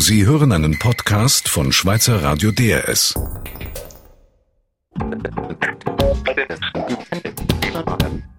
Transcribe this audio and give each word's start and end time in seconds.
Sie 0.00 0.24
hören 0.24 0.52
einen 0.52 0.78
Podcast 0.78 1.48
von 1.48 1.72
Schweizer 1.72 2.22
Radio 2.22 2.52
DRS. 2.52 3.14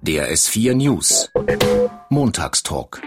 DRS 0.01 0.47
4 0.47 0.75
News. 0.75 1.29
Montagstalk. 2.09 3.01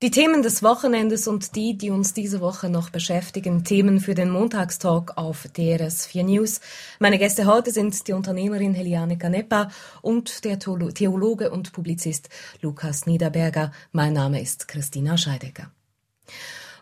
Die 0.00 0.12
Themen 0.12 0.42
des 0.42 0.62
Wochenendes 0.62 1.26
und 1.26 1.56
die, 1.56 1.76
die 1.76 1.90
uns 1.90 2.14
diese 2.14 2.40
Woche 2.40 2.70
noch 2.70 2.90
beschäftigen, 2.90 3.64
Themen 3.64 3.98
für 3.98 4.14
den 4.14 4.30
Montagstalk 4.30 5.14
auf 5.16 5.46
DRS4 5.56 6.22
News. 6.22 6.60
Meine 7.00 7.18
Gäste 7.18 7.46
heute 7.46 7.72
sind 7.72 8.06
die 8.06 8.12
Unternehmerin 8.12 8.74
Heliane 8.74 9.18
Canepa 9.18 9.72
und 10.00 10.44
der 10.44 10.60
Theologe 10.60 11.50
und 11.50 11.72
Publizist 11.72 12.28
Lukas 12.62 13.06
Niederberger. 13.06 13.72
Mein 13.90 14.12
Name 14.12 14.40
ist 14.40 14.68
Christina 14.68 15.18
Scheidecker. 15.18 15.72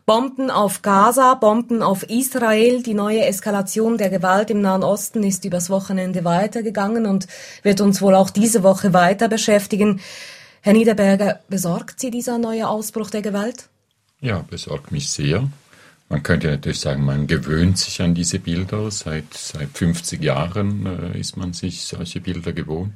Bomben 0.05 0.51
auf 0.51 0.83
Gaza, 0.83 1.37
Bomben 1.37 1.83
auf 1.83 2.03
Israel. 2.11 2.83
Die 2.83 2.93
neue 2.93 3.25
Eskalation 3.25 3.97
der 3.97 4.11
Gewalt 4.11 4.51
im 4.51 4.61
Nahen 4.61 4.85
Osten 4.85 5.25
ist 5.25 5.47
übers 5.47 5.71
Wochenende 5.71 6.23
weitergegangen 6.27 7.07
und 7.07 7.29
wird 7.63 7.81
uns 7.81 8.03
wohl 8.03 8.15
auch 8.15 8.29
diese 8.29 8.63
Woche 8.63 8.93
weiter 8.93 9.29
beschäftigen. 9.29 10.03
Herr 10.67 10.73
Niederberger, 10.73 11.43
besorgt 11.49 12.01
Sie 12.01 12.11
dieser 12.11 12.39
neue 12.39 12.69
Ausbruch 12.69 13.09
der 13.09 13.23
Gewalt? 13.23 13.69
Ja, 14.21 14.41
besorgt 14.41 14.91
mich 14.91 15.11
sehr. 15.11 15.49
Man 16.09 16.25
könnte 16.25 16.49
natürlich 16.49 16.81
sagen, 16.81 17.05
man 17.05 17.29
gewöhnt 17.29 17.79
sich 17.79 18.03
an 18.03 18.17
diese 18.17 18.41
Bilder. 18.41 18.91
Seit, 18.91 19.33
seit 19.33 19.69
50 19.69 20.21
Jahren 20.21 20.85
äh, 20.87 21.21
ist 21.21 21.37
man 21.37 21.53
sich 21.53 21.83
solche 21.83 22.21
Bilder 22.21 22.53
gewohnt 22.53 22.95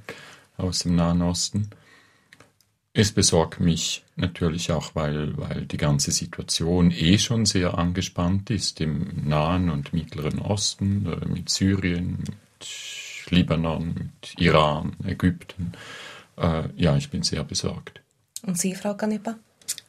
aus 0.57 0.81
dem 0.81 0.97
Nahen 0.97 1.23
Osten. 1.23 1.71
Es 2.93 3.13
besorgt 3.13 3.61
mich 3.61 4.03
natürlich 4.17 4.73
auch, 4.73 4.97
weil, 4.97 5.39
weil 5.39 5.65
die 5.67 5.77
ganze 5.77 6.11
Situation 6.11 6.91
eh 6.91 7.19
schon 7.19 7.47
sehr 7.47 7.79
angespannt 7.79 8.51
ist 8.51 8.81
im 8.81 9.29
Nahen 9.29 9.71
und 9.71 9.93
Mittleren 9.93 10.41
Osten, 10.41 11.07
äh, 11.07 11.29
mit 11.29 11.49
Syrien, 11.49 12.25
mit 12.25 13.31
Libanon, 13.31 13.95
mit 13.95 14.41
Iran, 14.41 14.97
Ägypten. 15.07 15.75
Äh, 16.41 16.63
ja, 16.77 16.97
ich 16.97 17.11
bin 17.11 17.23
sehr 17.23 17.45
besorgt. 17.45 18.01
Und 18.43 18.59
Sie, 18.59 18.75
Frau 18.75 18.95
Canepa? 18.95 19.37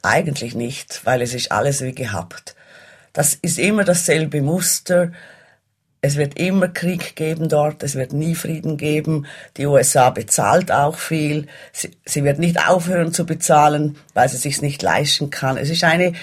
Eigentlich 0.02 0.54
nicht, 0.54 1.00
weil 1.04 1.22
es 1.22 1.34
ist 1.34 1.50
alles 1.50 1.80
wie 1.80 1.94
gehabt. 1.94 2.54
Das 3.12 3.34
ist 3.34 3.58
immer 3.58 3.84
dasselbe 3.84 4.42
Muster. 4.42 5.12
Es 6.00 6.16
wird 6.16 6.38
immer 6.38 6.68
Krieg 6.68 7.14
geben 7.14 7.48
dort, 7.48 7.82
es 7.84 7.94
wird 7.94 8.12
nie 8.12 8.34
Frieden 8.34 8.76
geben. 8.76 9.26
Die 9.56 9.66
USA 9.66 10.10
bezahlt 10.10 10.72
auch 10.72 10.96
viel. 10.96 11.46
Sie, 11.72 11.96
sie 12.04 12.24
wird 12.24 12.38
nicht 12.38 12.68
aufhören 12.68 13.12
zu 13.12 13.24
bezahlen, 13.24 13.96
weil 14.12 14.28
sie 14.28 14.36
sich 14.36 14.60
nicht 14.62 14.82
leisten 14.82 15.30
kann. 15.30 15.56
Es 15.56 15.70
ist 15.70 15.84
eine 15.84 16.14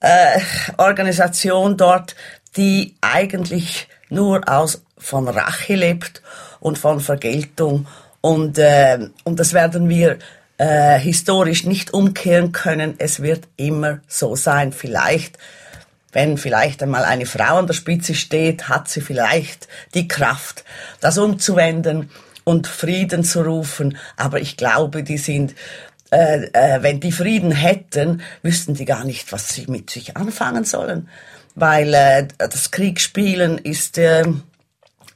äh, 0.00 0.40
Organisation 0.76 1.76
dort, 1.76 2.16
die 2.56 2.96
eigentlich 3.00 3.86
nur 4.08 4.48
aus 4.48 4.82
von 4.98 5.28
Rache 5.28 5.76
lebt 5.76 6.20
und 6.58 6.76
von 6.78 6.98
Vergeltung 7.00 7.86
und, 8.20 8.58
äh, 8.58 9.08
und 9.24 9.40
das 9.40 9.52
werden 9.52 9.88
wir 9.88 10.18
äh, 10.58 10.98
historisch 10.98 11.64
nicht 11.64 11.94
umkehren 11.94 12.52
können. 12.52 12.94
Es 12.98 13.22
wird 13.22 13.48
immer 13.56 14.00
so 14.06 14.36
sein. 14.36 14.72
Vielleicht, 14.72 15.38
wenn 16.12 16.36
vielleicht 16.36 16.82
einmal 16.82 17.04
eine 17.04 17.26
Frau 17.26 17.56
an 17.56 17.66
der 17.66 17.74
Spitze 17.74 18.14
steht, 18.14 18.68
hat 18.68 18.88
sie 18.88 19.00
vielleicht 19.00 19.68
die 19.94 20.06
Kraft, 20.06 20.64
das 21.00 21.16
umzuwenden 21.16 22.10
und 22.44 22.66
Frieden 22.66 23.24
zu 23.24 23.42
rufen. 23.42 23.96
Aber 24.16 24.40
ich 24.40 24.56
glaube, 24.56 25.02
die 25.02 25.18
sind 25.18 25.54
äh, 26.10 26.50
äh, 26.52 26.82
wenn 26.82 26.98
die 27.00 27.12
Frieden 27.12 27.52
hätten, 27.52 28.22
wüssten 28.42 28.74
die 28.74 28.84
gar 28.84 29.04
nicht, 29.04 29.30
was 29.32 29.48
sie 29.48 29.66
mit 29.68 29.90
sich 29.90 30.16
anfangen 30.16 30.64
sollen. 30.64 31.08
Weil 31.54 31.94
äh, 31.94 32.26
das 32.36 32.70
Kriegsspielen 32.72 33.58
ist, 33.58 33.96
äh, 33.96 34.24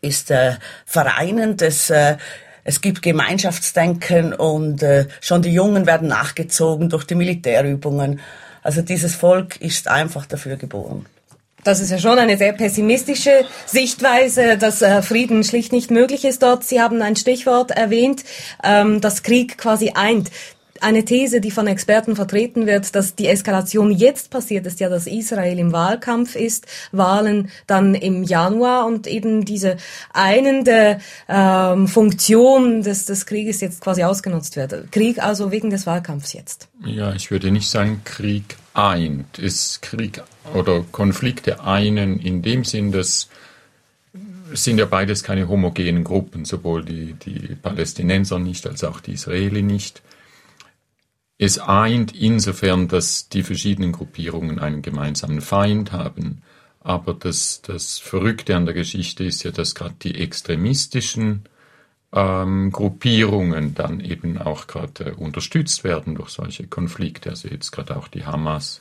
ist 0.00 0.30
äh, 0.30 0.54
vereinend, 0.86 1.62
es 1.62 1.90
äh, 1.90 2.16
es 2.64 2.80
gibt 2.80 3.02
Gemeinschaftsdenken 3.02 4.32
und 4.32 4.82
äh, 4.82 5.06
schon 5.20 5.42
die 5.42 5.52
Jungen 5.52 5.86
werden 5.86 6.08
nachgezogen 6.08 6.88
durch 6.88 7.04
die 7.04 7.14
Militärübungen. 7.14 8.20
Also 8.62 8.80
dieses 8.80 9.14
Volk 9.14 9.60
ist 9.60 9.88
einfach 9.88 10.24
dafür 10.24 10.56
geboren. 10.56 11.06
Das 11.62 11.80
ist 11.80 11.90
ja 11.90 11.98
schon 11.98 12.18
eine 12.18 12.36
sehr 12.36 12.52
pessimistische 12.52 13.46
Sichtweise, 13.64 14.58
dass 14.58 14.82
äh, 14.82 15.00
Frieden 15.00 15.44
schlicht 15.44 15.72
nicht 15.72 15.90
möglich 15.90 16.24
ist 16.26 16.42
dort. 16.42 16.62
Sie 16.64 16.80
haben 16.80 17.00
ein 17.00 17.16
Stichwort 17.16 17.70
erwähnt, 17.70 18.22
ähm, 18.62 19.00
dass 19.00 19.22
Krieg 19.22 19.56
quasi 19.56 19.92
eint 19.94 20.30
eine 20.84 21.04
These, 21.04 21.40
die 21.40 21.50
von 21.50 21.66
Experten 21.66 22.14
vertreten 22.14 22.66
wird, 22.66 22.94
dass 22.94 23.14
die 23.14 23.26
Eskalation 23.26 23.90
jetzt 23.90 24.30
passiert 24.30 24.66
ist, 24.66 24.80
ja, 24.80 24.88
dass 24.88 25.06
Israel 25.06 25.58
im 25.58 25.72
Wahlkampf 25.72 26.36
ist, 26.36 26.66
Wahlen 26.92 27.50
dann 27.66 27.94
im 27.94 28.22
Januar 28.22 28.86
und 28.86 29.06
eben 29.06 29.44
diese 29.44 29.76
einende 30.12 30.98
ähm, 31.28 31.88
Funktion 31.88 32.82
des, 32.82 33.06
des 33.06 33.26
Krieges 33.26 33.60
jetzt 33.60 33.80
quasi 33.80 34.04
ausgenutzt 34.04 34.56
wird. 34.56 34.92
Krieg 34.92 35.22
also 35.22 35.50
wegen 35.50 35.70
des 35.70 35.86
Wahlkampfs 35.86 36.32
jetzt. 36.34 36.68
Ja, 36.84 37.14
ich 37.14 37.30
würde 37.30 37.50
nicht 37.50 37.68
sagen, 37.68 38.02
Krieg 38.04 38.56
eint. 38.74 39.38
Ist 39.38 39.82
Krieg 39.82 40.22
oder 40.52 40.84
Konflikte 40.92 41.64
einen 41.64 42.20
in 42.20 42.42
dem 42.42 42.64
Sinn, 42.64 42.92
dass 42.92 43.28
sind 44.52 44.78
ja 44.78 44.84
beides 44.84 45.24
keine 45.24 45.48
homogenen 45.48 46.04
Gruppen, 46.04 46.44
sowohl 46.44 46.84
die, 46.84 47.14
die 47.14 47.56
Palästinenser 47.56 48.38
nicht 48.38 48.66
als 48.66 48.84
auch 48.84 49.00
die 49.00 49.14
Israeli 49.14 49.62
nicht. 49.62 50.02
Es 51.36 51.58
eint 51.58 52.14
insofern, 52.14 52.88
dass 52.88 53.28
die 53.28 53.42
verschiedenen 53.42 53.92
Gruppierungen 53.92 54.58
einen 54.58 54.82
gemeinsamen 54.82 55.40
Feind 55.40 55.92
haben. 55.92 56.42
Aber 56.80 57.14
das, 57.14 57.62
das 57.62 57.98
Verrückte 57.98 58.54
an 58.54 58.66
der 58.66 58.74
Geschichte 58.74 59.24
ist 59.24 59.42
ja, 59.42 59.50
dass 59.50 59.74
gerade 59.74 59.94
die 60.02 60.20
extremistischen 60.20 61.44
ähm, 62.12 62.70
Gruppierungen 62.70 63.74
dann 63.74 64.00
eben 64.00 64.38
auch 64.38 64.66
gerade 64.66 65.04
äh, 65.04 65.10
unterstützt 65.12 65.82
werden 65.82 66.14
durch 66.14 66.30
solche 66.30 66.66
Konflikte. 66.66 67.30
Also 67.30 67.48
jetzt 67.48 67.72
gerade 67.72 67.96
auch 67.96 68.06
die 68.06 68.24
Hamas 68.24 68.80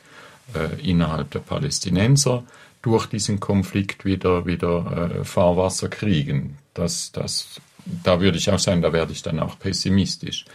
äh, 0.54 0.80
innerhalb 0.88 1.32
der 1.32 1.40
Palästinenser 1.40 2.44
durch 2.84 3.08
diesen 3.08 3.40
Konflikt 3.40 4.06
wieder, 4.06 4.46
wieder 4.46 5.22
äh, 5.22 5.24
Fahrwasser 5.24 5.90
kriegen. 5.90 6.58
Das, 6.76 7.12
das, 7.12 7.62
da 8.04 8.20
würde 8.22 8.38
ich 8.38 8.52
auch 8.52 8.60
sagen, 8.60 8.82
da 8.82 8.94
werde 8.94 9.14
ich 9.14 9.24
dann 9.24 9.40
auch 9.40 9.58
pessimistisch. 9.58 10.46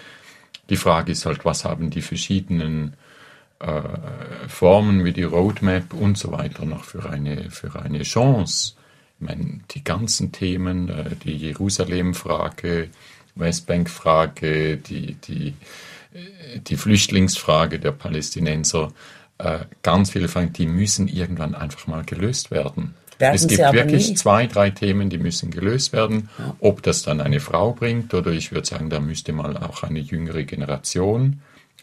Die 0.70 0.76
Frage 0.76 1.12
ist 1.12 1.26
halt, 1.26 1.44
was 1.44 1.64
haben 1.64 1.90
die 1.90 2.02
verschiedenen 2.02 2.94
äh, 3.60 3.82
Formen 4.48 5.04
wie 5.04 5.12
die 5.12 5.22
Roadmap 5.22 5.94
und 5.94 6.18
so 6.18 6.32
weiter 6.32 6.64
noch 6.64 6.84
für 6.84 7.08
eine, 7.08 7.50
für 7.50 7.80
eine 7.80 8.02
Chance? 8.02 8.74
Ich 9.20 9.26
meine, 9.26 9.60
die 9.70 9.82
ganzen 9.82 10.30
Themen, 10.32 10.88
äh, 10.88 11.16
die 11.24 11.36
Jerusalem-Frage, 11.36 12.88
Westbank-Frage, 13.34 14.76
die, 14.76 15.14
die, 15.14 15.54
äh, 16.12 16.60
die 16.60 16.76
Flüchtlingsfrage 16.76 17.78
der 17.78 17.92
Palästinenser, 17.92 18.92
äh, 19.38 19.60
ganz 19.82 20.10
viele 20.10 20.28
Fragen, 20.28 20.52
die 20.52 20.66
müssen 20.66 21.08
irgendwann 21.08 21.54
einfach 21.54 21.86
mal 21.86 22.04
gelöst 22.04 22.50
werden. 22.50 22.94
Werden 23.18 23.34
es 23.34 23.46
gibt 23.48 23.60
wirklich 23.72 24.10
nie. 24.10 24.14
zwei, 24.14 24.46
drei 24.46 24.70
Themen, 24.70 25.10
die 25.10 25.18
müssen 25.18 25.50
gelöst 25.50 25.92
werden. 25.92 26.28
Ja. 26.38 26.56
Ob 26.60 26.82
das 26.82 27.02
dann 27.02 27.20
eine 27.20 27.40
Frau 27.40 27.72
bringt 27.72 28.14
oder 28.14 28.30
ich 28.30 28.52
würde 28.52 28.66
sagen, 28.66 28.90
da 28.90 29.00
müsste 29.00 29.32
mal 29.32 29.56
auch 29.56 29.82
eine 29.82 29.98
jüngere 29.98 30.44
Generation 30.44 31.40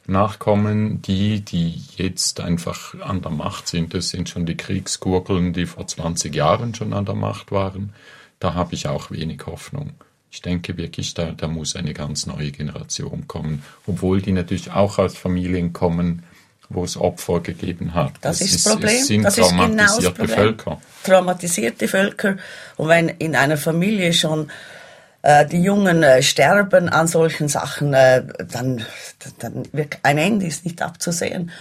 nachkommen. 0.08 1.02
Die, 1.02 1.42
die 1.42 1.82
jetzt 1.98 2.40
einfach 2.40 2.96
an 3.02 3.22
der 3.22 3.32
Macht 3.32 3.68
sind, 3.68 3.94
das 3.94 4.10
sind 4.10 4.30
schon 4.30 4.46
die 4.46 4.58
Kriegsgurkeln, 4.58 5.54
die 5.54 5.66
vor 5.66 5.88
20 5.88 6.34
Jahren 6.34 6.74
schon 6.74 6.94
an 6.94 7.06
der 7.06 7.16
Macht 7.16 7.52
waren. 7.52 7.94
Da 8.40 8.54
habe 8.54 8.76
ich 8.76 8.88
auch 8.88 9.12
wenig 9.12 9.46
Hoffnung. 9.46 9.94
Ich 10.32 10.42
denke 10.42 10.78
wirklich, 10.78 11.14
da, 11.14 11.32
da 11.32 11.48
muss 11.48 11.76
eine 11.76 11.94
ganz 11.94 12.26
neue 12.26 12.52
Generation 12.52 13.28
kommen, 13.28 13.64
obwohl 13.88 14.22
die 14.22 14.34
natürlich 14.34 14.72
auch 14.72 15.00
aus 15.00 15.16
Familien 15.18 15.72
kommen, 15.72 16.24
wo 16.70 16.84
es 16.84 16.98
Opfer 16.98 17.42
gegeben 17.42 17.94
hat. 17.94 18.14
Das, 18.22 18.40
das 18.40 18.48
ist 18.48 18.66
das 18.66 18.74
Problem. 18.74 18.96
Es 18.96 19.08
sind 19.08 19.24
das 19.24 19.36
traumatisierte 19.36 19.84
ist 19.84 19.96
genau 19.96 19.96
das 19.96 20.14
Problem. 20.14 20.38
Völker. 20.38 20.82
Traumatisierte 21.04 21.88
Völker. 21.88 22.38
Und 22.78 22.88
wenn 22.88 23.10
in 23.10 23.36
einer 23.36 23.58
Familie 23.58 24.14
schon 24.14 24.52
äh, 25.22 25.46
die 25.46 25.62
Jungen 25.62 26.04
äh, 26.04 26.22
sterben 26.22 26.90
an 26.90 27.08
solchen 27.08 27.48
Sachen, 27.48 27.94
äh, 27.94 28.24
dann, 28.52 28.86
dann 29.40 29.64
wird 29.72 29.98
ein 30.04 30.18
Ende 30.18 30.46
ist 30.46 30.66
nicht 30.66 30.82
abzusehen. 30.82 31.52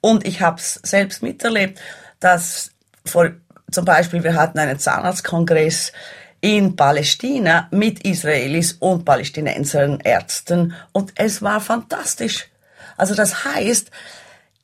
Und 0.00 0.26
ich 0.26 0.40
habe 0.40 0.58
es 0.58 0.80
selbst 0.82 1.22
miterlebt, 1.22 1.80
dass 2.20 2.70
vor, 3.04 3.30
zum 3.70 3.84
Beispiel 3.84 4.22
wir 4.22 4.34
hatten 4.34 4.58
einen 4.58 4.78
Zahnarztkongress 4.78 5.92
in 6.40 6.76
Palästina 6.76 7.68
mit 7.70 8.04
Israelis 8.06 8.74
und 8.74 9.04
Palästinensern, 9.04 10.00
Ärzten 10.00 10.74
und 10.92 11.12
es 11.16 11.42
war 11.42 11.60
fantastisch. 11.60 12.46
Also 12.96 13.14
das 13.14 13.44
heißt, 13.44 13.90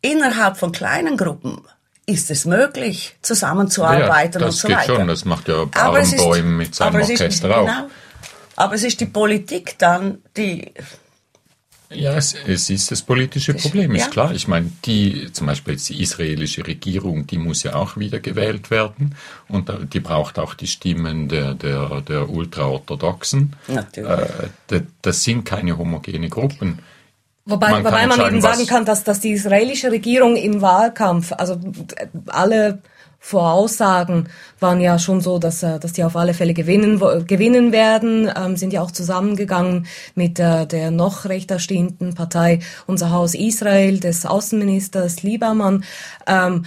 innerhalb 0.04 0.58
von 0.58 0.70
kleinen 0.70 1.16
Gruppen 1.16 1.60
ist 2.06 2.30
es 2.30 2.44
möglich, 2.44 3.16
zusammenzuarbeiten 3.22 4.40
ja, 4.40 4.46
und 4.46 4.52
so 4.52 4.68
weiter. 4.68 4.76
Das 4.76 4.86
geht 4.86 4.96
schon, 4.96 5.08
das 5.08 5.24
macht 5.24 5.48
ja 5.48 5.64
Barenbäum 5.64 6.58
mit 6.58 6.74
seinem 6.74 7.00
Orchester 7.00 7.56
auch. 7.56 7.66
Genau, 7.66 7.88
aber 8.56 8.74
es 8.74 8.84
ist 8.84 9.00
die 9.00 9.06
Politik 9.06 9.76
dann, 9.78 10.18
die 10.36 10.72
Ja, 11.88 12.14
es, 12.14 12.34
es 12.46 12.68
ist 12.68 12.90
das 12.90 13.00
politische 13.00 13.54
Problem, 13.54 13.94
ist 13.94 14.02
ja. 14.02 14.10
klar. 14.10 14.32
Ich 14.32 14.46
meine, 14.46 14.70
die, 14.84 15.32
zum 15.32 15.46
Beispiel 15.46 15.74
jetzt 15.74 15.88
die 15.88 16.02
israelische 16.02 16.66
Regierung, 16.66 17.26
die 17.26 17.38
muss 17.38 17.62
ja 17.62 17.74
auch 17.74 17.96
wieder 17.96 18.20
gewählt 18.20 18.70
werden 18.70 19.14
und 19.48 19.72
die 19.94 20.00
braucht 20.00 20.38
auch 20.38 20.52
die 20.52 20.66
Stimmen 20.66 21.28
der, 21.28 21.54
der, 21.54 22.02
der 22.02 22.28
Ultraorthodoxen. 22.28 23.56
Natürlich. 23.68 24.10
Äh, 24.70 24.82
das 25.00 25.24
sind 25.24 25.44
keine 25.44 25.78
homogene 25.78 26.28
Gruppen. 26.28 26.80
Wobei 27.46 27.70
man, 27.70 27.84
wobei 27.84 28.06
man 28.06 28.20
eben 28.20 28.40
sagen 28.40 28.66
kann, 28.66 28.86
dass, 28.86 29.04
dass 29.04 29.20
die 29.20 29.32
israelische 29.32 29.90
Regierung 29.90 30.36
im 30.36 30.62
Wahlkampf, 30.62 31.32
also 31.32 31.60
alle 32.28 32.80
Voraussagen 33.24 34.28
waren 34.60 34.80
ja 34.80 34.98
schon 34.98 35.22
so, 35.22 35.38
dass, 35.38 35.62
äh, 35.62 35.78
dass 35.78 35.94
die 35.94 36.04
auf 36.04 36.14
alle 36.14 36.34
Fälle 36.34 36.52
gewinnen, 36.52 36.98
gewinnen 37.26 37.72
werden, 37.72 38.30
ähm, 38.36 38.56
sind 38.56 38.74
ja 38.74 38.82
auch 38.82 38.90
zusammengegangen 38.90 39.86
mit 40.14 40.38
äh, 40.38 40.66
der 40.66 40.90
noch 40.90 41.24
rechter 41.24 41.58
stehenden 41.58 42.14
Partei 42.14 42.60
Unser 42.86 43.10
Haus 43.10 43.34
Israel, 43.34 43.98
des 43.98 44.26
Außenministers 44.26 45.22
Liebermann. 45.22 45.84
Ähm, 46.26 46.66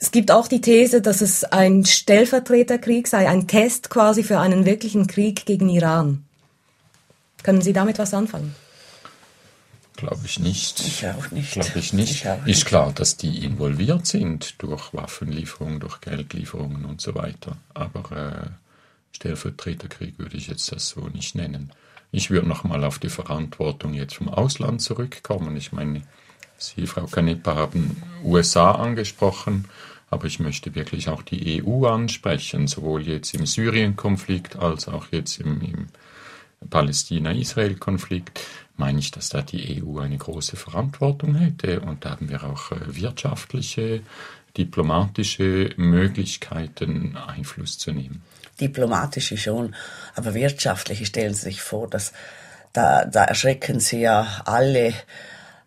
es 0.00 0.10
gibt 0.10 0.32
auch 0.32 0.48
die 0.48 0.60
These, 0.60 1.00
dass 1.00 1.20
es 1.20 1.44
ein 1.44 1.84
Stellvertreterkrieg 1.84 3.06
sei, 3.06 3.28
ein 3.28 3.46
Test 3.46 3.88
quasi 3.88 4.24
für 4.24 4.40
einen 4.40 4.66
wirklichen 4.66 5.06
Krieg 5.06 5.46
gegen 5.46 5.68
Iran. 5.68 6.24
Können 7.44 7.62
Sie 7.62 7.72
damit 7.72 8.00
was 8.00 8.14
anfangen? 8.14 8.54
Glaube 10.04 10.26
ich 10.26 10.38
nicht. 10.38 10.80
Ich 10.80 11.06
auch 11.06 11.30
nicht. 11.30 11.52
Glaube 11.52 11.78
ich 11.78 11.94
nicht. 11.94 12.10
Ich 12.10 12.24
ist 12.24 12.46
nicht. 12.46 12.66
klar, 12.66 12.92
dass 12.92 13.16
die 13.16 13.42
involviert 13.42 14.06
sind 14.06 14.60
durch 14.62 14.92
Waffenlieferungen, 14.92 15.80
durch 15.80 16.02
Geldlieferungen 16.02 16.84
und 16.84 17.00
so 17.00 17.14
weiter. 17.14 17.56
Aber 17.72 18.12
äh, 18.14 18.50
Stellvertreterkrieg 19.16 20.18
würde 20.18 20.36
ich 20.36 20.48
jetzt 20.48 20.70
das 20.72 20.88
so 20.90 21.08
nicht 21.08 21.34
nennen. 21.34 21.72
Ich 22.12 22.30
würde 22.30 22.46
nochmal 22.46 22.84
auf 22.84 22.98
die 22.98 23.08
Verantwortung 23.08 23.94
jetzt 23.94 24.16
vom 24.16 24.28
Ausland 24.28 24.82
zurückkommen. 24.82 25.56
Ich 25.56 25.72
meine, 25.72 26.02
Sie, 26.58 26.86
Frau 26.86 27.06
Canepa, 27.06 27.54
haben 27.54 28.02
USA 28.22 28.72
angesprochen, 28.72 29.68
aber 30.10 30.26
ich 30.26 30.38
möchte 30.38 30.74
wirklich 30.74 31.08
auch 31.08 31.22
die 31.22 31.64
EU 31.64 31.86
ansprechen, 31.86 32.66
sowohl 32.66 33.08
jetzt 33.08 33.32
im 33.32 33.46
Syrien-Konflikt 33.46 34.56
als 34.56 34.86
auch 34.86 35.06
jetzt 35.12 35.40
im, 35.40 35.62
im 35.62 35.88
Palästina-Israel-Konflikt 36.68 38.40
meine 38.76 38.98
ich, 38.98 39.10
dass 39.10 39.28
da 39.28 39.42
die 39.42 39.82
EU 39.82 39.98
eine 39.98 40.16
große 40.16 40.56
Verantwortung 40.56 41.34
hätte. 41.34 41.80
Und 41.80 42.04
da 42.04 42.10
haben 42.10 42.28
wir 42.28 42.42
auch 42.44 42.72
äh, 42.72 42.76
wirtschaftliche, 42.86 44.02
diplomatische 44.56 45.70
Möglichkeiten, 45.76 47.16
Einfluss 47.16 47.78
zu 47.78 47.92
nehmen. 47.92 48.22
Diplomatische 48.60 49.36
schon, 49.36 49.74
aber 50.14 50.34
wirtschaftliche 50.34 51.06
stellen 51.06 51.34
Sie 51.34 51.42
sich 51.42 51.60
vor, 51.60 51.88
dass 51.88 52.12
da, 52.72 53.04
da 53.04 53.24
erschrecken 53.24 53.80
Sie 53.80 54.00
ja 54.00 54.42
alle 54.44 54.94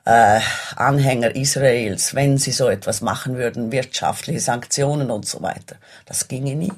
äh, 0.07 0.39
Anhänger 0.77 1.35
Israels, 1.35 2.15
wenn 2.15 2.37
sie 2.37 2.51
so 2.51 2.69
etwas 2.69 3.01
machen 3.01 3.35
würden, 3.35 3.73
wirtschaftliche 3.73 4.39
Sanktionen 4.39 5.11
und 5.11 5.25
so 5.25 5.41
weiter. 5.41 5.75
Das 6.05 6.29
ginge 6.29 6.55
nie. 6.55 6.71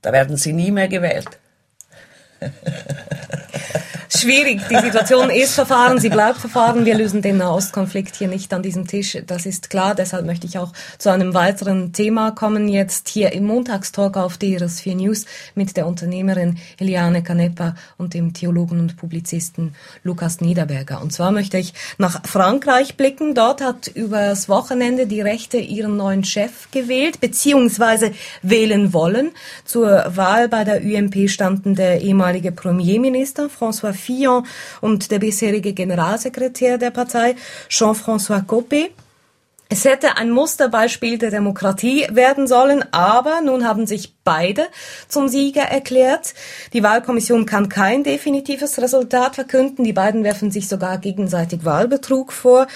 Da 0.00 0.12
werden 0.12 0.36
sie 0.36 0.52
nie 0.52 0.70
mehr 0.70 0.86
gewählt. 0.86 1.38
schwierig. 4.20 4.60
Die 4.68 4.78
Situation 4.78 5.30
ist 5.30 5.54
Verfahren, 5.54 5.98
sie 6.00 6.08
bleibt 6.08 6.38
Verfahren. 6.38 6.84
Wir 6.84 6.94
lösen 6.94 7.22
den 7.22 7.36
Nahostkonflikt 7.38 8.16
hier 8.16 8.28
nicht 8.28 8.52
an 8.52 8.62
diesem 8.62 8.86
Tisch. 8.86 9.18
Das 9.26 9.46
ist 9.46 9.70
klar. 9.70 9.94
Deshalb 9.94 10.26
möchte 10.26 10.46
ich 10.46 10.58
auch 10.58 10.72
zu 10.98 11.10
einem 11.10 11.34
weiteren 11.34 11.92
Thema 11.92 12.30
kommen. 12.30 12.68
Jetzt 12.68 13.08
hier 13.08 13.32
im 13.32 13.44
Montagstalk 13.44 14.16
auf 14.16 14.36
DRS4 14.36 14.96
News 14.96 15.24
mit 15.54 15.76
der 15.76 15.86
Unternehmerin 15.86 16.58
Eliane 16.78 17.22
Canepa 17.22 17.74
und 17.98 18.14
dem 18.14 18.32
Theologen 18.32 18.80
und 18.80 18.96
Publizisten 18.96 19.74
Lukas 20.02 20.40
Niederberger. 20.40 21.00
Und 21.02 21.12
zwar 21.12 21.30
möchte 21.30 21.58
ich 21.58 21.74
nach 21.98 22.26
Frankreich 22.26 22.96
blicken. 22.96 23.34
Dort 23.34 23.62
hat 23.62 23.88
übers 23.88 24.48
Wochenende 24.48 25.06
die 25.06 25.20
Rechte 25.20 25.58
ihren 25.58 25.96
neuen 25.96 26.24
Chef 26.24 26.70
gewählt, 26.70 27.20
beziehungsweise 27.20 28.12
wählen 28.42 28.92
wollen. 28.92 29.32
Zur 29.64 30.04
Wahl 30.16 30.48
bei 30.48 30.64
der 30.64 30.82
UMP 30.82 31.28
standen 31.28 31.74
der 31.74 32.00
ehemalige 32.00 32.52
Premierminister 32.52 33.48
François 33.48 33.94
Fillon 34.06 34.46
und 34.80 35.10
der 35.10 35.18
bisherige 35.18 35.72
Generalsekretär 35.72 36.78
der 36.78 36.90
Partei, 36.90 37.36
Jean-François 37.68 38.46
Copé. 38.46 38.90
Es 39.68 39.84
hätte 39.84 40.16
ein 40.16 40.30
Musterbeispiel 40.30 41.18
der 41.18 41.30
Demokratie 41.30 42.06
werden 42.10 42.46
sollen, 42.46 42.84
aber 42.92 43.40
nun 43.40 43.66
haben 43.66 43.86
sich 43.86 44.15
beide 44.26 44.66
zum 45.08 45.28
Sieger 45.28 45.62
erklärt. 45.62 46.34
Die 46.74 46.82
Wahlkommission 46.82 47.46
kann 47.46 47.70
kein 47.70 48.02
definitives 48.02 48.78
Resultat 48.78 49.36
verkünden. 49.36 49.84
Die 49.84 49.92
beiden 49.94 50.24
werfen 50.24 50.50
sich 50.50 50.68
sogar 50.68 50.98
gegenseitig 50.98 51.64
Wahlbetrug 51.64 52.32
vor. 52.32 52.66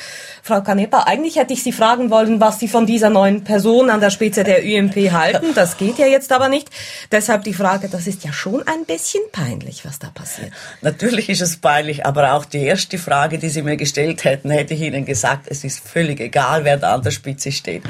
Frau 0.43 0.63
Canepa, 0.63 1.01
eigentlich 1.01 1.37
hätte 1.37 1.53
ich 1.53 1.63
Sie 1.63 1.73
fragen 1.73 2.09
wollen, 2.11 2.41
was 2.41 2.61
Sie 2.61 2.69
von 2.69 2.87
dieser 2.87 3.11
neuen 3.11 3.43
Person 3.45 3.91
an 3.91 4.01
der 4.01 4.11
Spitze 4.11 4.45
der 4.45 4.63
UMP 4.63 5.11
halten. 5.11 5.49
Das 5.55 5.77
geht 5.77 5.99
ja 5.99 6.07
jetzt 6.07 6.33
aber 6.33 6.49
nicht. 6.49 6.71
Deshalb 7.11 7.43
die 7.43 7.55
Frage, 7.55 7.89
das 7.89 8.07
ist 8.07 8.25
ja 8.25 8.33
schon 8.33 8.67
ein 8.67 8.85
bisschen 8.87 9.23
peinlich, 9.33 9.85
was 9.85 9.99
da 9.99 10.09
passiert. 10.09 10.53
Natürlich 10.83 11.29
ist 11.29 11.41
es 11.41 11.57
peinlich, 11.57 12.07
aber 12.07 12.35
auch 12.35 12.45
die 12.45 12.63
erste 12.63 12.97
Frage, 12.97 13.39
die 13.39 13.49
Sie 13.49 13.63
mir 13.63 13.77
gestellt 13.77 14.23
hätten, 14.23 14.51
hätte 14.51 14.75
ich 14.75 14.83
Ihnen 14.83 15.05
gesagt, 15.05 15.47
es 15.49 15.65
ist 15.65 15.81
völlig 15.81 16.21
egal, 16.21 16.65
wer 16.65 16.77
da 16.77 16.95
an 16.95 17.03
der 17.03 17.11
Spitze 17.11 17.51
steht 17.51 17.83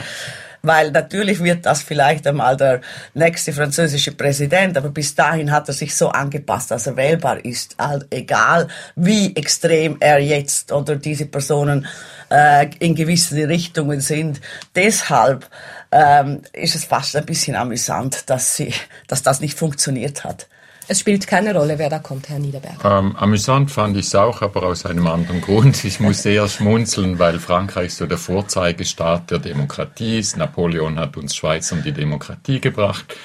weil 0.62 0.90
natürlich 0.90 1.42
wird 1.42 1.66
das 1.66 1.82
vielleicht 1.82 2.26
einmal 2.26 2.56
der 2.56 2.80
nächste 3.14 3.52
französische 3.52 4.12
Präsident, 4.12 4.76
aber 4.76 4.90
bis 4.90 5.14
dahin 5.14 5.50
hat 5.50 5.68
er 5.68 5.74
sich 5.74 5.94
so 5.94 6.08
angepasst, 6.08 6.70
dass 6.70 6.86
er 6.86 6.96
wählbar 6.96 7.44
ist, 7.44 7.74
also 7.78 8.06
egal 8.10 8.68
wie 8.96 9.34
extrem 9.36 9.96
er 10.00 10.18
jetzt 10.18 10.72
oder 10.72 10.96
diese 10.96 11.26
Personen 11.26 11.86
äh, 12.30 12.68
in 12.78 12.94
gewissen 12.94 13.42
Richtungen 13.44 14.00
sind. 14.00 14.40
Deshalb 14.74 15.48
ähm, 15.90 16.42
ist 16.52 16.74
es 16.74 16.84
fast 16.84 17.16
ein 17.16 17.26
bisschen 17.26 17.56
amüsant, 17.56 18.28
dass, 18.30 18.56
sie, 18.56 18.72
dass 19.08 19.22
das 19.22 19.40
nicht 19.40 19.58
funktioniert 19.58 20.24
hat. 20.24 20.46
Es 20.90 20.98
spielt 20.98 21.28
keine 21.28 21.54
Rolle, 21.54 21.78
wer 21.78 21.88
da 21.88 22.00
kommt, 22.00 22.28
Herr 22.28 22.40
Niederberg. 22.40 22.84
Ähm, 22.84 23.14
amüsant 23.14 23.70
fand 23.70 23.96
ich 23.96 24.06
es 24.06 24.14
auch, 24.16 24.42
aber 24.42 24.64
aus 24.64 24.84
einem 24.86 25.06
anderen 25.06 25.40
Grund. 25.40 25.84
Ich 25.84 26.00
muss 26.00 26.26
eher 26.26 26.48
schmunzeln, 26.48 27.20
weil 27.20 27.38
Frankreich 27.38 27.94
so 27.94 28.06
der 28.06 28.18
Vorzeigestaat 28.18 29.30
der 29.30 29.38
Demokratie 29.38 30.18
ist. 30.18 30.36
Napoleon 30.36 30.98
hat 30.98 31.16
uns 31.16 31.36
Schweiz 31.36 31.70
um 31.70 31.84
die 31.84 31.92
Demokratie 31.92 32.60
gebracht 32.60 33.16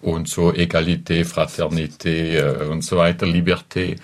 und 0.00 0.28
so 0.28 0.50
Egalité, 0.50 1.24
Fraternité 1.24 2.38
äh, 2.38 2.66
und 2.66 2.82
so 2.82 2.96
weiter, 2.96 3.24
Liberté. 3.24 4.00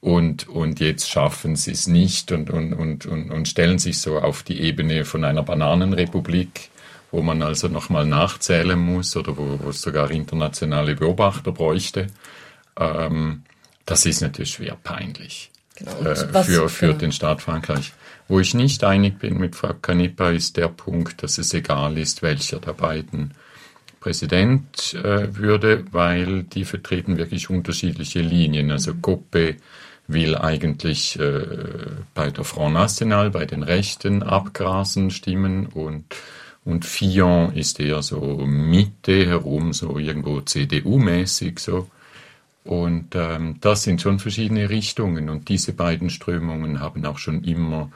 Und, 0.00 0.48
und 0.48 0.80
jetzt 0.80 1.08
schaffen 1.08 1.54
sie 1.54 1.70
es 1.70 1.86
nicht 1.86 2.32
und, 2.32 2.50
und, 2.50 2.72
und, 2.72 3.06
und, 3.06 3.30
und 3.30 3.46
stellen 3.46 3.78
sich 3.78 4.00
so 4.00 4.18
auf 4.18 4.42
die 4.42 4.60
Ebene 4.60 5.04
von 5.04 5.24
einer 5.24 5.44
Bananenrepublik 5.44 6.70
wo 7.12 7.22
man 7.22 7.40
also 7.40 7.68
nochmal 7.68 8.04
nachzählen 8.04 8.78
muss 8.78 9.16
oder 9.16 9.38
wo, 9.38 9.58
wo 9.62 9.70
es 9.70 9.80
sogar 9.80 10.10
internationale 10.10 10.96
Beobachter 10.96 11.52
bräuchte. 11.52 12.08
Ähm, 12.78 13.42
das 13.84 14.06
ist 14.06 14.20
natürlich 14.20 14.52
schwer 14.52 14.76
peinlich 14.82 15.50
genau. 15.76 16.00
äh, 16.00 16.16
für, 16.16 16.68
für 16.68 16.86
genau. 16.86 16.98
den 16.98 17.12
Staat 17.12 17.42
Frankreich. 17.42 17.92
Wo 18.28 18.40
ich 18.40 18.54
nicht 18.54 18.82
einig 18.82 19.20
bin 19.20 19.38
mit 19.38 19.54
Frau 19.54 19.72
Canepa 19.72 20.30
ist 20.30 20.56
der 20.56 20.68
Punkt, 20.68 21.22
dass 21.22 21.38
es 21.38 21.54
egal 21.54 21.96
ist, 21.96 22.22
welcher 22.22 22.58
der 22.58 22.72
beiden 22.72 23.34
Präsident 24.00 24.94
äh, 24.94 25.36
würde, 25.36 25.84
weil 25.92 26.42
die 26.42 26.64
vertreten 26.64 27.18
wirklich 27.18 27.50
unterschiedliche 27.50 28.20
Linien. 28.20 28.70
Also 28.70 28.94
Coppe 28.94 29.56
will 30.08 30.36
eigentlich 30.36 31.18
äh, 31.18 31.42
bei 32.14 32.30
der 32.30 32.44
Front 32.44 32.74
National, 32.74 33.30
bei 33.30 33.46
den 33.46 33.62
Rechten 33.62 34.22
abgrasen, 34.22 35.10
stimmen 35.10 35.66
und 35.66 36.04
und 36.64 36.84
Fillon 36.84 37.52
ist 37.52 37.78
eher 37.78 38.02
so 38.02 38.44
Mitte 38.44 39.24
herum, 39.24 39.72
so 39.72 40.00
irgendwo 40.00 40.40
CDU-mäßig 40.40 41.60
so. 41.60 41.88
Und 42.66 43.14
ähm, 43.14 43.58
das 43.60 43.84
sind 43.84 44.02
schon 44.02 44.18
verschiedene 44.18 44.68
Richtungen 44.68 45.30
und 45.30 45.48
diese 45.48 45.72
beiden 45.72 46.10
Strömungen 46.10 46.80
haben 46.80 47.04
auch 47.06 47.18
schon 47.18 47.44
immer 47.44 47.90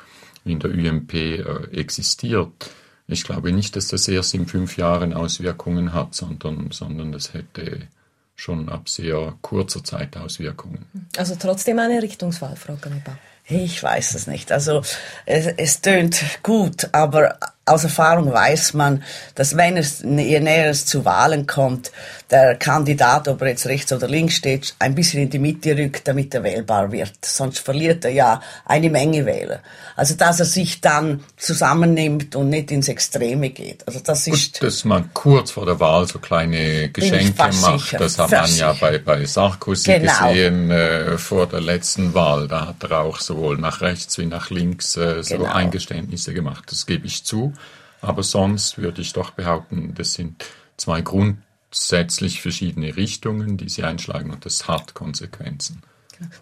in 0.45 0.61
der 0.61 0.71
UMP 0.71 1.15
äh, 1.15 1.43
existiert. 1.73 2.71
Ich 3.09 3.25
glaube 3.25 3.53
nicht, 3.53 3.75
dass 3.75 3.89
das 3.89 4.07
erst 4.07 4.35
in 4.35 4.47
fünf 4.47 4.77
Jahren 4.77 5.13
Auswirkungen 5.13 5.93
hat, 5.93 6.15
sondern, 6.15 6.71
sondern 6.71 7.11
das 7.11 7.35
hätte 7.35 7.89
schon 8.37 8.69
ab 8.69 8.89
sehr 8.89 9.35
kurzer 9.43 9.83
Zeit 9.83 10.17
Auswirkungen. 10.17 10.87
Also 11.17 11.35
trotzdem 11.35 11.79
eine 11.81 12.01
Richtungswahl, 12.01 12.55
Frau 12.57 12.77
Canepa. 12.77 13.19
Ich 13.49 13.83
weiß 13.83 14.15
es 14.15 14.29
nicht. 14.29 14.53
Also 14.53 14.83
es, 15.27 15.47
es 15.47 15.81
tönt 15.81 16.23
gut, 16.43 16.89
aber 16.93 17.37
aus 17.71 17.85
Erfahrung 17.85 18.33
weiß 18.33 18.75
man, 18.75 19.03
dass 19.35 19.57
wenn 19.57 19.77
es 19.77 20.01
je 20.01 20.41
näher 20.41 20.71
es 20.71 20.87
zu 20.87 21.05
Wahlen 21.05 21.47
kommt, 21.47 21.91
der 22.31 22.57
Kandidat, 22.57 23.27
ob 23.29 23.43
er 23.43 23.49
jetzt 23.49 23.67
rechts 23.67 23.93
oder 23.93 24.09
links 24.09 24.35
steht, 24.35 24.75
ein 24.79 24.95
bisschen 24.95 25.23
in 25.23 25.31
die 25.31 25.39
Mitte 25.39 25.77
rückt, 25.77 26.07
damit 26.07 26.35
er 26.35 26.43
wählbar 26.45 26.93
wird. 26.93 27.25
Sonst 27.25 27.59
verliert 27.59 28.05
er 28.05 28.13
ja 28.13 28.41
eine 28.65 28.91
Menge 28.91 29.27
Wähler. 29.27 29.61
Also 29.97 30.15
dass 30.15 30.39
er 30.39 30.47
sich 30.47 30.81
dann 30.81 31.25
zusammennimmt 31.37 32.37
und 32.37 32.51
nicht 32.51 32.71
ins 32.71 32.89
Extreme 32.89 33.51
geht. 33.51 33.87
Also 33.87 34.01
das 34.01 34.27
ist. 34.27 34.61
Und 34.61 34.67
dass 34.69 34.85
man 34.85 35.11
kurz 35.13 35.51
vor 35.51 35.67
der 35.67 35.81
Wahl 35.81 36.07
so 36.07 36.19
kleine 36.19 36.89
Geschenke 36.91 37.35
macht, 37.37 37.81
sicher, 37.81 37.99
das 37.99 38.19
hat 38.19 38.31
man 38.31 38.57
ja 38.57 38.73
bei, 38.75 38.99
bei 38.99 39.25
Sarkozy 39.25 39.93
genau. 39.93 40.29
gesehen 40.29 40.71
äh, 40.71 41.19
vor 41.19 41.47
der 41.47 41.61
letzten 41.61 42.15
Wahl. 42.15 42.49
Da 42.49 42.69
hat 42.69 42.83
er 42.85 43.01
auch 43.01 43.19
sowohl 43.19 43.59
nach 43.59 43.81
rechts 43.81 44.17
wie 44.19 44.27
nach 44.27 44.51
links 44.51 44.97
äh, 44.97 45.23
so 45.23 45.37
genau. 45.37 45.53
Eingeständnisse 45.53 46.33
gemacht. 46.33 46.65
Das 46.69 46.87
gebe 46.87 47.07
ich 47.07 47.25
zu. 47.25 47.53
Aber 48.03 48.23
sonst 48.23 48.79
würde 48.79 49.03
ich 49.03 49.13
doch 49.13 49.31
behaupten, 49.31 49.95
das 49.95 50.15
sind 50.15 50.45
zwei 50.77 51.03
grundsätzlich 51.03 52.41
verschiedene 52.41 52.97
Richtungen, 52.97 53.57
die 53.57 53.69
sie 53.69 53.85
einschlagen 53.85 54.31
und 54.31 54.47
das 54.47 54.69
hat 54.69 54.95
Konsequenzen. 54.95 55.83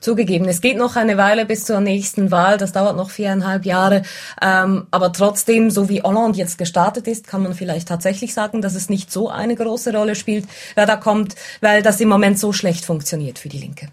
Zugegeben, 0.00 0.48
es 0.48 0.60
geht 0.60 0.76
noch 0.76 0.96
eine 0.96 1.16
Weile 1.16 1.46
bis 1.46 1.64
zur 1.64 1.80
nächsten 1.80 2.32
Wahl, 2.32 2.58
das 2.58 2.72
dauert 2.72 2.96
noch 2.96 3.10
viereinhalb 3.10 3.64
Jahre, 3.64 4.02
ähm, 4.42 4.88
aber 4.90 5.12
trotzdem, 5.12 5.70
so 5.70 5.88
wie 5.88 6.02
Hollande 6.02 6.36
jetzt 6.36 6.58
gestartet 6.58 7.06
ist, 7.06 7.28
kann 7.28 7.44
man 7.44 7.54
vielleicht 7.54 7.86
tatsächlich 7.86 8.34
sagen, 8.34 8.60
dass 8.60 8.74
es 8.74 8.88
nicht 8.88 9.12
so 9.12 9.28
eine 9.28 9.54
große 9.54 9.92
Rolle 9.92 10.16
spielt, 10.16 10.48
wer 10.74 10.86
da 10.86 10.96
kommt, 10.96 11.36
weil 11.60 11.82
das 11.82 12.00
im 12.00 12.08
Moment 12.08 12.40
so 12.40 12.52
schlecht 12.52 12.84
funktioniert 12.84 13.38
für 13.38 13.48
die 13.48 13.58
Linke. 13.58 13.88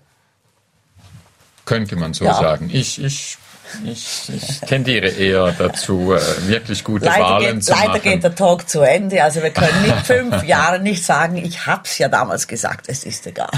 Könnte 1.66 1.96
man 1.96 2.16
so 2.16 2.26
ja. 2.26 2.34
sagen. 2.34 2.70
Ich, 2.72 3.04
ich 3.04 3.38
ich, 3.84 4.30
ich 4.34 4.60
tendiere 4.62 5.08
eher 5.08 5.52
dazu, 5.58 6.14
äh, 6.14 6.48
wirklich 6.48 6.84
gute 6.84 7.06
leider 7.06 7.24
Wahlen 7.24 7.56
geht, 7.56 7.66
zu 7.66 7.72
leider 7.72 7.88
machen. 7.88 8.02
Leider 8.04 8.12
geht 8.12 8.24
der 8.24 8.36
Talk 8.36 8.70
zu 8.70 8.82
Ende. 8.82 9.24
Also 9.24 9.42
wir 9.42 9.50
können 9.50 9.82
nicht 9.82 10.06
fünf 10.06 10.44
Jahre 10.48 10.80
nicht 10.80 11.04
sagen, 11.04 11.38
ich 11.38 11.66
hab's 11.66 11.98
ja 11.98 12.08
damals 12.08 12.48
gesagt, 12.48 12.86
es 12.88 13.04
ist 13.04 13.28
egal. 13.28 13.50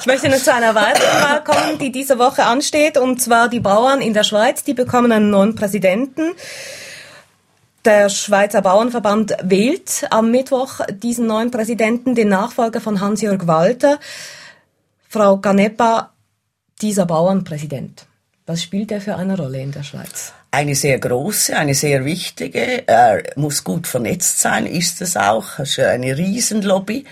Ich 0.00 0.06
möchte 0.06 0.28
noch 0.28 0.38
zu 0.38 0.52
einer 0.52 0.74
weiteren 0.74 1.22
Wahl 1.22 1.44
kommen, 1.44 1.78
die 1.78 1.92
diese 1.92 2.18
Woche 2.18 2.44
ansteht, 2.44 2.96
und 2.96 3.20
zwar 3.20 3.48
die 3.48 3.60
Bauern 3.60 4.00
in 4.00 4.14
der 4.14 4.24
Schweiz, 4.24 4.64
die 4.64 4.74
bekommen 4.74 5.12
einen 5.12 5.30
neuen 5.30 5.54
Präsidenten. 5.54 6.32
Der 7.84 8.10
Schweizer 8.10 8.60
Bauernverband 8.60 9.36
wählt 9.42 10.06
am 10.10 10.30
Mittwoch 10.30 10.80
diesen 10.90 11.26
neuen 11.26 11.50
Präsidenten, 11.50 12.14
den 12.14 12.28
Nachfolger 12.28 12.80
von 12.80 13.00
Hans-Jörg 13.00 13.46
Walter. 13.46 13.98
Frau 15.08 15.38
Ganepa, 15.38 16.12
dieser 16.82 17.06
Bauernpräsident. 17.06 18.06
Was 18.50 18.64
spielt 18.64 18.90
er 18.90 19.00
für 19.00 19.14
eine 19.14 19.36
Rolle 19.36 19.60
in 19.60 19.70
der 19.70 19.84
Schweiz? 19.84 20.32
Eine 20.50 20.74
sehr 20.74 20.98
große, 20.98 21.56
eine 21.56 21.72
sehr 21.72 22.04
wichtige. 22.04 22.88
Er 22.88 23.22
muss 23.36 23.62
gut 23.62 23.86
vernetzt 23.86 24.40
sein, 24.40 24.66
ist 24.66 25.00
es 25.02 25.16
auch. 25.16 25.60
Es 25.60 25.78
ist 25.78 25.84
eine 25.84 26.18
Riesenlobby. 26.18 27.04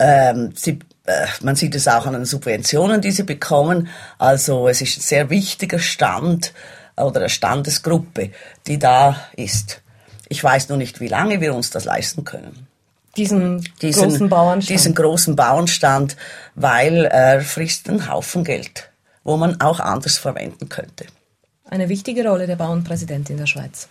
Ähm, 0.00 0.50
sie, 0.56 0.80
äh, 1.06 1.26
man 1.42 1.54
sieht 1.54 1.76
es 1.76 1.86
auch 1.86 2.04
an 2.04 2.14
den 2.14 2.24
Subventionen, 2.24 3.00
die 3.00 3.12
sie 3.12 3.22
bekommen. 3.22 3.90
Also 4.18 4.66
es 4.66 4.82
ist 4.82 4.98
ein 4.98 5.02
sehr 5.02 5.30
wichtiger 5.30 5.78
Stand 5.78 6.52
oder 6.96 7.20
eine 7.20 7.28
Standesgruppe, 7.28 8.30
die 8.66 8.80
da 8.80 9.20
ist. 9.36 9.82
Ich 10.28 10.42
weiß 10.42 10.68
nur 10.68 10.78
nicht, 10.78 10.98
wie 10.98 11.06
lange 11.06 11.40
wir 11.40 11.54
uns 11.54 11.70
das 11.70 11.84
leisten 11.84 12.24
können. 12.24 12.66
Diesen, 13.16 13.68
diesen 13.80 14.02
großen 14.02 14.28
Bauernstand. 14.28 14.68
Diesen 14.68 14.94
großen 14.96 15.36
Bauernstand, 15.36 16.16
weil 16.56 17.04
er 17.04 17.40
frisst 17.40 17.88
einen 17.88 18.10
Haufen 18.10 18.42
Geld 18.42 18.89
wo 19.24 19.36
man 19.36 19.60
auch 19.60 19.80
anders 19.80 20.18
verwenden 20.18 20.68
könnte. 20.68 21.06
Eine 21.64 21.88
wichtige 21.88 22.26
Rolle 22.26 22.46
der 22.46 22.56
Bauernpräsident 22.56 23.30
in 23.30 23.36
der 23.36 23.46
Schweiz. 23.46 23.88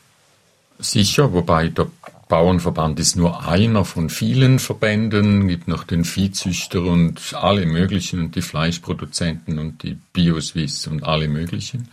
Sicher, 0.79 1.33
wobei 1.33 1.67
der 1.67 1.87
Bauernverband 2.29 2.99
ist 2.99 3.15
nur 3.15 3.47
einer 3.47 3.83
von 3.85 4.09
vielen 4.09 4.59
Verbänden, 4.59 5.47
gibt 5.47 5.67
noch 5.67 5.83
den 5.83 6.05
Viehzüchter 6.05 6.81
und 6.83 7.33
alle 7.33 7.65
möglichen 7.65 8.19
und 8.19 8.35
die 8.35 8.41
Fleischproduzenten 8.41 9.59
und 9.59 9.83
die 9.83 9.97
Bioswiss 10.13 10.87
und 10.87 11.03
alle 11.03 11.27
möglichen. 11.27 11.89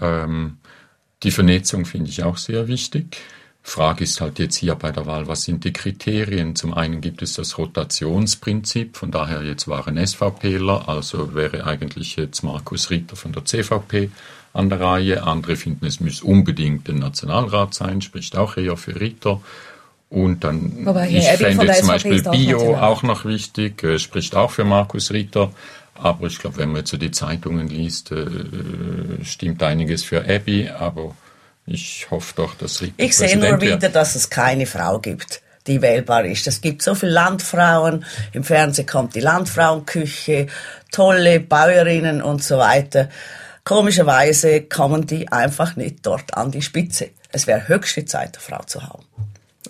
Ähm, 0.00 0.58
die 1.22 1.30
Vernetzung 1.30 1.84
finde 1.84 2.10
ich 2.10 2.22
auch 2.22 2.36
sehr 2.36 2.68
wichtig. 2.68 3.18
Frage 3.64 4.04
ist 4.04 4.20
halt 4.20 4.38
jetzt 4.38 4.56
hier 4.56 4.74
bei 4.74 4.90
der 4.90 5.06
Wahl, 5.06 5.28
was 5.28 5.44
sind 5.44 5.64
die 5.64 5.72
Kriterien? 5.72 6.56
Zum 6.56 6.74
einen 6.74 7.00
gibt 7.00 7.22
es 7.22 7.34
das 7.34 7.58
Rotationsprinzip, 7.58 8.96
von 8.96 9.10
daher 9.12 9.42
jetzt 9.42 9.68
waren 9.68 10.04
SVPler, 10.04 10.88
also 10.88 11.34
wäre 11.34 11.64
eigentlich 11.64 12.16
jetzt 12.16 12.42
Markus 12.42 12.90
Ritter 12.90 13.14
von 13.14 13.32
der 13.32 13.44
CVP 13.44 14.10
an 14.52 14.68
der 14.68 14.80
Reihe. 14.80 15.22
Andere 15.22 15.56
finden, 15.56 15.86
es 15.86 16.00
muss 16.00 16.22
unbedingt 16.22 16.88
der 16.88 16.96
Nationalrat 16.96 17.72
sein, 17.74 18.02
spricht 18.02 18.36
auch 18.36 18.56
eher 18.56 18.76
für 18.76 19.00
Ritter. 19.00 19.40
Und 20.10 20.44
dann, 20.44 20.84
Wobei, 20.84 21.08
ich 21.08 21.24
fände 21.24 21.72
zum 21.72 21.88
Beispiel 21.88 22.22
Bio 22.22 22.76
auch 22.76 23.02
noch 23.02 23.24
wichtig, 23.24 23.82
äh, 23.82 23.98
spricht 23.98 24.34
auch 24.34 24.50
für 24.50 24.64
Markus 24.64 25.10
Ritter. 25.10 25.52
Aber 25.94 26.26
ich 26.26 26.38
glaube, 26.38 26.58
wenn 26.58 26.70
man 26.70 26.78
jetzt 26.78 26.90
so 26.90 26.96
die 26.96 27.12
Zeitungen 27.12 27.68
liest, 27.68 28.12
äh, 28.12 28.26
stimmt 29.24 29.62
einiges 29.62 30.04
für 30.04 30.28
Abby, 30.28 30.68
aber 30.68 31.14
ich 31.66 32.10
hoffe 32.10 32.34
doch, 32.36 32.54
dass 32.54 32.80
Ritter 32.80 32.94
Ich 32.96 33.16
sehe 33.16 33.36
nur 33.36 33.60
wieder, 33.60 33.88
dass 33.88 34.14
es 34.14 34.30
keine 34.30 34.66
Frau 34.66 34.98
gibt, 34.98 35.42
die 35.66 35.80
wählbar 35.80 36.24
ist. 36.24 36.46
Es 36.46 36.60
gibt 36.60 36.82
so 36.82 36.94
viele 36.94 37.12
Landfrauen, 37.12 38.04
im 38.32 38.44
Fernsehen 38.44 38.86
kommt 38.86 39.14
die 39.14 39.20
Landfrauenküche, 39.20 40.48
tolle 40.90 41.40
Bäuerinnen 41.40 42.22
und 42.22 42.42
so 42.42 42.58
weiter. 42.58 43.08
Komischerweise 43.64 44.62
kommen 44.62 45.06
die 45.06 45.28
einfach 45.28 45.76
nicht 45.76 46.04
dort 46.04 46.34
an 46.34 46.50
die 46.50 46.62
Spitze. 46.62 47.10
Es 47.30 47.46
wäre 47.46 47.68
höchste 47.68 48.04
Zeit, 48.04 48.36
eine 48.36 48.42
Frau 48.42 48.64
zu 48.64 48.82
haben. 48.82 49.04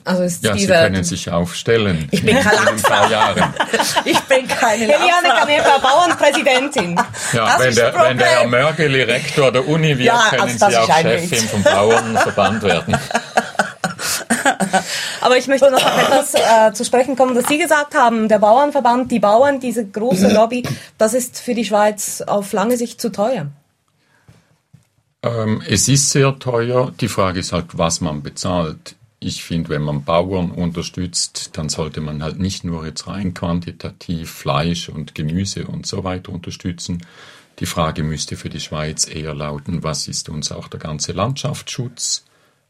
Also 0.04 0.24
ist 0.24 0.44
ja, 0.44 0.56
Sie 0.56 0.66
können 0.66 1.04
sich 1.04 1.30
aufstellen. 1.30 2.08
Ich 2.10 2.24
bin 2.24 2.36
keine 2.36 3.10
Jahren. 3.10 3.54
Ich 4.04 4.18
bin 4.20 4.46
keine 4.48 4.84
Eliane 4.84 5.28
Canepa, 5.28 5.78
Bauernpräsidentin. 5.78 6.96
Ja, 7.32 7.58
wenn 7.58 7.74
der, 7.74 7.94
wenn 7.94 8.18
der, 8.18 8.26
Herr 8.26 8.46
Mörgeli 8.48 9.02
Rektor 9.02 9.50
der 9.52 9.66
Uni 9.66 9.98
wird, 9.98 10.00
ja, 10.06 10.26
können 10.30 10.42
also 10.42 10.68
Sie 10.68 10.76
auch 10.76 11.00
Chefin 11.00 11.48
vom 11.48 11.62
Bauernverband 11.62 12.62
werden. 12.62 12.98
Aber 15.20 15.36
ich 15.36 15.46
möchte 15.46 15.70
noch 15.70 15.84
auf 15.84 16.02
etwas 16.02 16.34
äh, 16.34 16.72
zu 16.72 16.84
sprechen 16.84 17.14
kommen, 17.16 17.36
das 17.36 17.46
Sie 17.46 17.58
gesagt 17.58 17.94
haben. 17.94 18.28
Der 18.28 18.40
Bauernverband, 18.40 19.12
die 19.12 19.20
Bauern, 19.20 19.60
diese 19.60 19.86
große 19.86 20.32
Lobby, 20.32 20.64
das 20.98 21.14
ist 21.14 21.38
für 21.38 21.54
die 21.54 21.64
Schweiz 21.64 22.22
auf 22.26 22.52
lange 22.52 22.76
Sicht 22.76 23.00
zu 23.00 23.12
teuer. 23.12 23.46
Ähm, 25.22 25.62
es 25.68 25.86
ist 25.88 26.10
sehr 26.10 26.36
teuer. 26.40 26.92
Die 27.00 27.08
Frage 27.08 27.40
ist 27.40 27.52
halt, 27.52 27.78
was 27.78 28.00
man 28.00 28.22
bezahlt 28.22 28.96
ich 29.24 29.44
finde, 29.44 29.70
wenn 29.70 29.82
man 29.82 30.04
Bauern 30.04 30.50
unterstützt, 30.50 31.50
dann 31.54 31.68
sollte 31.68 32.00
man 32.00 32.22
halt 32.22 32.38
nicht 32.38 32.64
nur 32.64 32.84
jetzt 32.84 33.06
rein 33.06 33.34
quantitativ 33.34 34.30
Fleisch 34.30 34.88
und 34.88 35.14
Gemüse 35.14 35.66
und 35.66 35.86
so 35.86 36.04
weiter 36.04 36.32
unterstützen. 36.32 37.02
Die 37.58 37.66
Frage 37.66 38.02
müsste 38.02 38.36
für 38.36 38.48
die 38.48 38.60
Schweiz 38.60 39.06
eher 39.06 39.34
lauten, 39.34 39.82
was 39.82 40.08
ist 40.08 40.28
uns 40.28 40.50
auch 40.50 40.68
der 40.68 40.80
ganze 40.80 41.12
Landschaftsschutz 41.12 42.24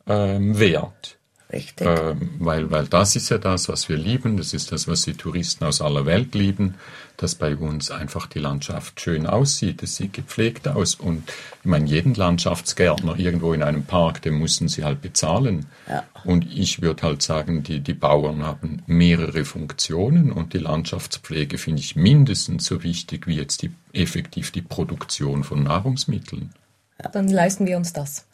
ähm, 0.06 0.58
wert? 0.58 1.18
Richtig. 1.52 1.86
Ähm, 1.86 2.30
weil, 2.38 2.70
weil 2.70 2.86
das 2.86 3.14
ist 3.14 3.28
ja 3.28 3.36
das, 3.36 3.68
was 3.68 3.88
wir 3.88 3.98
lieben, 3.98 4.38
das 4.38 4.54
ist 4.54 4.72
das, 4.72 4.88
was 4.88 5.02
die 5.02 5.14
Touristen 5.14 5.64
aus 5.64 5.82
aller 5.82 6.06
Welt 6.06 6.34
lieben, 6.34 6.74
dass 7.18 7.34
bei 7.34 7.54
uns 7.54 7.90
einfach 7.90 8.26
die 8.26 8.38
Landschaft 8.38 9.00
schön 9.00 9.26
aussieht, 9.26 9.82
es 9.82 9.96
sieht 9.96 10.14
gepflegt 10.14 10.66
aus. 10.66 10.94
Und 10.94 11.28
ich 11.60 11.66
meine, 11.66 11.86
jeden 11.86 12.14
Landschaftsgärtner 12.14 13.18
irgendwo 13.18 13.52
in 13.52 13.62
einem 13.62 13.84
Park, 13.84 14.22
den 14.22 14.38
müssen 14.38 14.68
sie 14.68 14.82
halt 14.82 15.02
bezahlen. 15.02 15.66
Ja. 15.88 16.04
Und 16.24 16.50
ich 16.50 16.80
würde 16.80 17.02
halt 17.02 17.20
sagen, 17.20 17.62
die, 17.62 17.80
die 17.80 17.94
Bauern 17.94 18.44
haben 18.44 18.82
mehrere 18.86 19.44
Funktionen 19.44 20.32
und 20.32 20.54
die 20.54 20.58
Landschaftspflege 20.58 21.58
finde 21.58 21.80
ich 21.80 21.96
mindestens 21.96 22.64
so 22.64 22.82
wichtig 22.82 23.26
wie 23.26 23.36
jetzt 23.36 23.60
die, 23.60 23.72
effektiv 23.92 24.52
die 24.52 24.62
Produktion 24.62 25.44
von 25.44 25.62
Nahrungsmitteln. 25.62 26.54
Ja. 27.02 27.10
Dann 27.10 27.28
leisten 27.28 27.66
wir 27.66 27.76
uns 27.76 27.92
das 27.92 28.24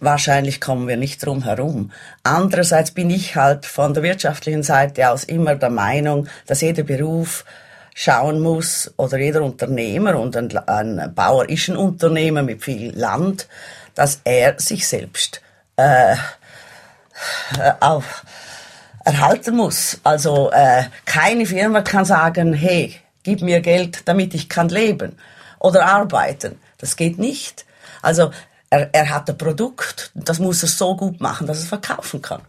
wahrscheinlich 0.00 0.60
kommen 0.60 0.88
wir 0.88 0.96
nicht 0.96 1.24
drum 1.24 1.44
herum. 1.44 1.92
Andererseits 2.22 2.90
bin 2.90 3.10
ich 3.10 3.36
halt 3.36 3.66
von 3.66 3.94
der 3.94 4.02
wirtschaftlichen 4.02 4.62
Seite 4.62 5.10
aus 5.10 5.24
immer 5.24 5.54
der 5.54 5.70
Meinung, 5.70 6.28
dass 6.46 6.60
jeder 6.60 6.82
Beruf 6.82 7.44
schauen 7.94 8.40
muss 8.40 8.92
oder 8.96 9.18
jeder 9.18 9.42
Unternehmer 9.42 10.18
und 10.18 10.36
ein, 10.36 10.56
ein 10.68 11.14
Bauer 11.14 11.48
ist 11.48 11.68
ein 11.68 11.76
Unternehmer 11.76 12.42
mit 12.42 12.62
viel 12.62 12.96
Land, 12.96 13.48
dass 13.94 14.20
er 14.24 14.58
sich 14.58 14.86
selbst 14.86 15.40
äh, 15.76 16.16
auch 17.80 18.04
erhalten 19.04 19.56
muss. 19.56 19.98
Also 20.04 20.50
äh, 20.52 20.84
keine 21.06 21.46
Firma 21.46 21.80
kann 21.80 22.04
sagen, 22.04 22.52
hey, 22.52 22.96
gib 23.22 23.40
mir 23.40 23.60
Geld, 23.60 24.06
damit 24.06 24.34
ich 24.34 24.48
kann 24.48 24.68
leben 24.68 25.16
oder 25.58 25.86
arbeiten. 25.86 26.60
Das 26.78 26.96
geht 26.96 27.18
nicht. 27.18 27.64
Also 28.02 28.30
er, 28.70 28.92
er 28.92 29.10
hat 29.10 29.28
ein 29.30 29.38
Produkt, 29.38 30.10
das 30.14 30.38
muss 30.38 30.62
er 30.62 30.68
so 30.68 30.96
gut 30.96 31.20
machen, 31.20 31.46
dass 31.46 31.58
er 31.58 31.62
es 31.62 31.68
verkaufen 31.68 32.22
kann. 32.22 32.42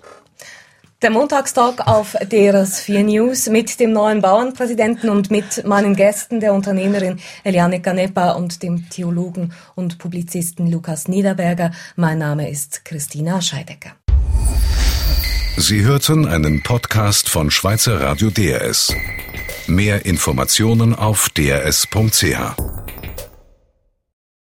Der 1.03 1.11
Montagstalk 1.11 1.85
auf 1.85 2.15
DRS 2.31 2.79
4 2.79 3.03
News 3.03 3.49
mit 3.49 3.79
dem 3.79 3.91
neuen 3.91 4.19
Bauernpräsidenten 4.19 5.11
und 5.11 5.29
mit 5.29 5.63
meinen 5.63 5.95
Gästen, 5.95 6.39
der 6.39 6.53
Unternehmerin 6.53 7.19
Eliane 7.43 7.83
Canepa 7.83 8.31
und 8.31 8.63
dem 8.63 8.89
Theologen 8.89 9.53
und 9.75 9.99
Publizisten 9.99 10.71
Lukas 10.71 11.07
Niederberger. 11.07 11.69
Mein 11.95 12.17
Name 12.17 12.49
ist 12.49 12.83
Christina 12.83 13.43
Scheidecker. 13.43 13.91
Sie 15.57 15.83
hörten 15.83 16.27
einen 16.27 16.63
Podcast 16.63 17.29
von 17.29 17.51
Schweizer 17.51 18.01
Radio 18.01 18.31
DRS. 18.31 18.91
Mehr 19.67 20.03
Informationen 20.07 20.95
auf 20.95 21.29
drs.ch. 21.29 22.55